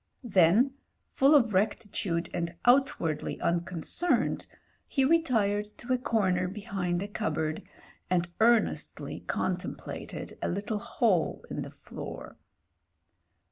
Then, 0.23 0.73
full 1.05 1.35
of 1.35 1.53
rectitude 1.53 2.27
and 2.33 2.55
outwardly 2.65 3.37
tmconcemed, 3.37 4.47
he 4.87 5.05
retired 5.05 5.65
to 5.77 5.93
a 5.93 5.97
comer 5.99 6.47
behind 6.47 7.03
a 7.03 7.07
cupboard 7.07 7.61
and 8.09 8.27
earnestly 8.39 9.19
contemplated 9.27 10.39
a 10.41 10.47
little 10.49 10.79
hole 10.79 11.45
in 11.51 11.61
the 11.61 11.69
floor. 11.69 12.35